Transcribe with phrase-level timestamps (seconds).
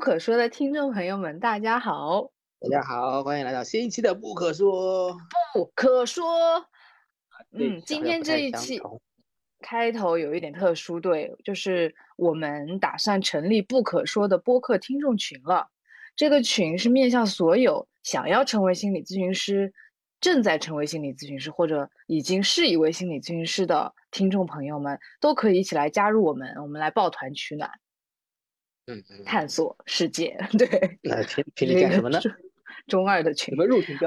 [0.00, 5.14] 可说的听众朋友们，大家好，大家好，欢迎来到新一期的不可说。
[5.52, 6.24] 不可说。
[7.52, 8.80] 嗯，今天这一期
[9.60, 15.68] 开头有一点特殊，对，就是我们打算成立不可说的播客听众群了。
[16.16, 19.72] 这个群是面向所有想要成为心理咨询师、
[20.18, 27.70] 正在成为心理咨询师或者已经是一位心理咨询师的听众朋友们，都可以一起来加入我们，我们来抱团取暖，
[28.86, 30.36] 嗯嗯，探索世界。
[30.58, 32.20] 对，那群群里干什么呢？
[32.86, 33.54] 中二的群？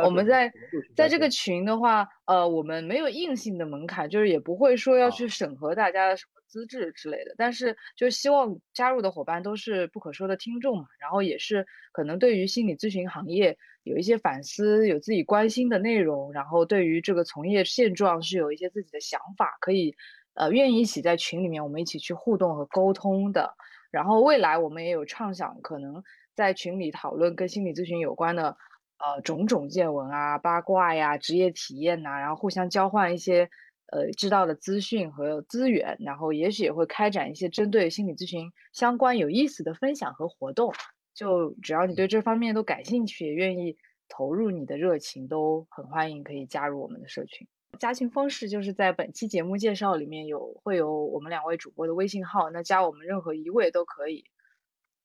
[0.03, 0.51] 我们在
[0.95, 7.33] 在这个群的话，呃，我们没有硬性的门槛，就是也不会说要去哦审核大家的什么资质之类的。
[7.37, 19.95] 但是，就希望加入的伙伴都是不可说的听众嘛，然后也是可能对于心理咨询行业有一些反思，有自己关心的内容，然后对于这个从业现状是有一些自己的想法，可以
[20.33, 23.53] 呃愿意一起在群里面我们一起去互动和沟通的。
[23.91, 28.57] 然后未来我们也有畅想，可能在群里讨论跟心理咨询有关的
[28.97, 33.47] 呃种种见闻啊、八卦呀、职业体验呐、然后互相交换一些
[33.91, 40.73] 呃知道的资讯和资源，然后也许也会开展一些针对心理咨询相关有意思的分享和活动。
[41.13, 43.77] 就只要你对这方面都感兴趣，也愿意
[44.09, 47.47] 投入你的热情，都很欢迎可以加入我们的社群。
[47.79, 54.25] 加群方式就是在本期节目介绍里面有会有我们两位主播的微信号，那加我们任何一位都可以。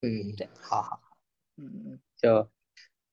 [0.02, 1.00] 嗯，对，好好，
[1.56, 2.48] 嗯嗯就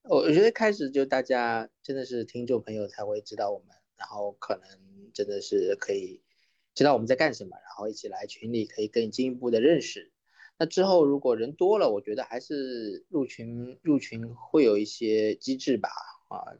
[0.04, 6.22] 我我觉得开始就大家真的是听众朋友才会知道我们，然后可能真的是可以
[6.76, 10.12] 知道我们在干什么，然后一起来群里可以更进一步的认识。
[10.58, 15.90] 那之后如果人多了，我觉得还是入群入群会有一些机制吧，
[16.30, 16.54] 啊，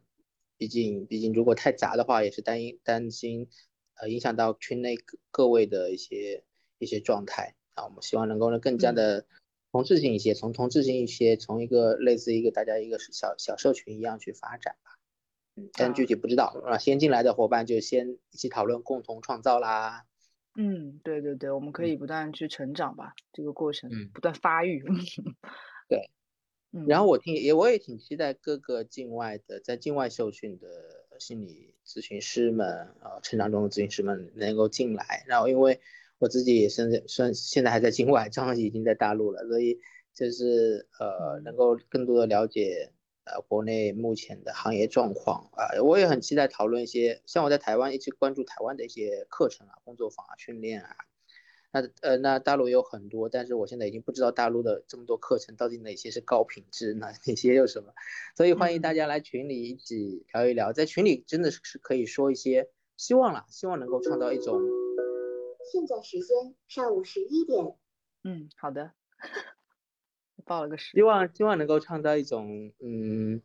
[0.58, 3.48] 毕竟毕竟如果太杂的话，也是担心担心
[3.96, 6.44] 呃影响到群内各各位的一些
[6.78, 7.86] 一些状态啊。
[7.86, 9.26] 我们希望能够呢更加嗯的
[9.72, 14.98] 同质性一些，从同质性一些，从一个类似一个大家一个小小社群一样去发展吧。
[15.58, 20.06] 嗯，但啊具体不知道啊，先进来的伙伴就先一起讨论，共同创造啦。
[20.58, 24.82] 嗯，对对对，我们可嗯以不断去成长吧，这个过程嗯不断发育。
[25.90, 26.10] 对，
[26.76, 30.68] 嗯，然后我听也我也挺期待各个境外的在境外受训的
[31.20, 32.68] 心理咨询师们
[33.00, 35.24] 啊、呃，成长中的咨询师们能够进来。
[35.26, 35.80] 然后因为
[36.20, 39.80] 我自己也现在算现在还在境外，张已经在大陆了，所以
[40.14, 42.92] 就是呃能嗯够更多的了解
[43.24, 50.94] 呃国内目前的行业状况啊、我也很期待讨论一些像我在台湾一直关注台湾的一些课程啊、工作坊啊、训练啊。
[51.76, 57.94] 那呃，那大陆也有很多，但是我现在已经不知道大陆的这么多课程到底哪些是高品质，哪哪些又什么，
[58.38, 64.62] 所以欢迎大嗯家来群里一起聊一聊，在群里真的是是可以说一些希望啦，希望能够创造一种
[65.70, 67.76] 现在时间上午十一点。
[68.24, 68.94] 嗯，好的，
[70.46, 71.02] 报了个时希。
[71.02, 73.42] 望希望能够创造一种嗯，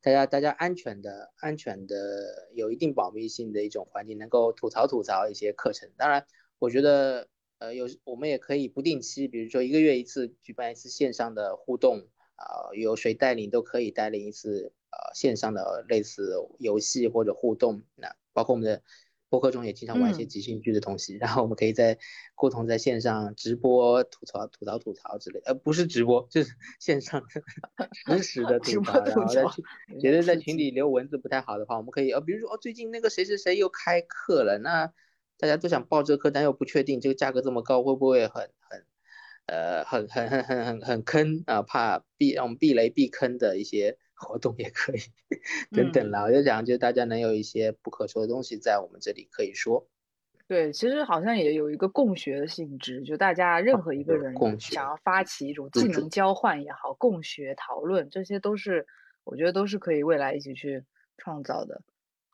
[0.00, 5.90] 大家大家安全的安全的有一定保密性的一种环境，能够吐槽吐槽一些课程。
[5.96, 6.24] 当然，
[6.58, 17.82] 我觉得呃有我们也可以不定期，比如说一个月一次举办一次线上的互动啊、由谁带领都可以带领一次呃线上的类似游戏或者互动。
[17.96, 18.82] 那包括我们的。
[19.30, 21.98] 播客中也经常玩一些嗯即兴剧的东西，然后我们可以在
[22.34, 27.22] 共同在线上直播吐槽、吐槽、吐槽之类的，呃，不是直播，就是 线上
[28.08, 34.90] 实时的吐槽，然后在群觉得在群里留文字不太好的话，我们可以呃，比如说哦，最近那个谁谁谁又开课了，那
[35.38, 38.84] 大家都想报这个课，但又不确定这个价格这么高，会不会很很
[39.46, 41.62] 呃很很很很很很坑啊？
[41.62, 44.98] 怕避让我们避雷避坑的一些 活动也可以
[45.70, 46.24] 等等嗯啦。
[46.24, 49.86] 我就讲，就大家能有一些不可说的东西在我们这里可以说。
[50.48, 58.86] 对，其实好像也有一个共学的性质，就大家任何一个人想要发起一种技能交换也好，共学讨论，这些都是
[59.24, 60.84] 我觉得都是可以未来一起去
[61.18, 61.82] 创造的。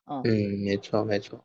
[0.05, 1.43] 嗯嗯，没错没错。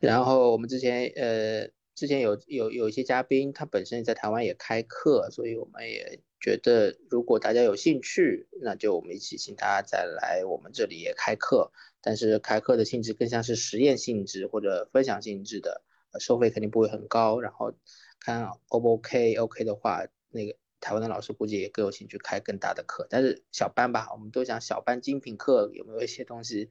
[0.00, 11.70] 然后我们之前呃之前有有有一些嘉宾，他本身在台湾也开课，所以我们也觉得如果大家有兴趣，那就我们一起请大家再来我们这里也开课。
[12.00, 15.82] 但是开课的性质更像是实验性质或者分享性质的，
[16.18, 17.38] 收费肯定不会很高。
[17.40, 17.74] 然后
[18.18, 23.06] 看 O 不 OK，OK 的话，那个台湾的老师估计也更有兴趣开更大的课。
[23.10, 26.70] 但是小班吧，我们都想小班精品课有没有一些东西，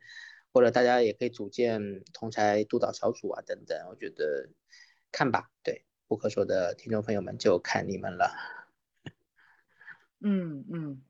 [0.52, 3.88] 或者大家也可以组建同才督导小组啊等等。
[3.90, 4.50] 我觉得
[5.12, 8.34] 看吧，对不可说的听众朋友们就看你们了。
[10.22, 11.02] 嗯嗯，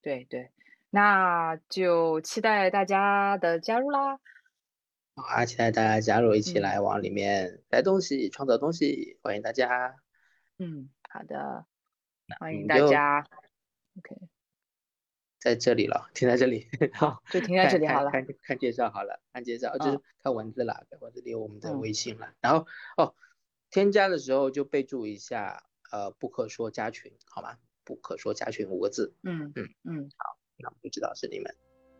[0.00, 0.50] 对对，
[0.88, 4.18] 那就期待大家的加入啦。
[5.14, 9.96] 好啊，期待大家加入，一起嗯来往里面带东西、创造东西，欢迎大家。
[10.58, 11.66] 嗯，好的。
[12.38, 13.26] 欢迎大家。
[13.98, 14.16] OK，
[15.40, 16.68] 在这里了，停在这里。
[16.92, 18.10] 好，就停在这里好了。
[18.42, 22.32] 看介绍好了，看介绍就是嗯看文字了，文字里有我们的嗯微信了。
[22.40, 22.66] 然后
[22.96, 23.14] 哦，
[23.70, 27.56] 添加的时候就备注一下，呃，不可说加群，好吗？
[27.84, 31.52] 不可说加群五个字，嗯嗯嗯好那我们就知道是你们。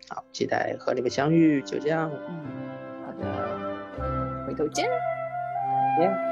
[0.09, 2.11] 好，期待和你们相遇，就这样。
[2.13, 4.89] 嗯，好的，回头见。
[5.99, 6.30] 再见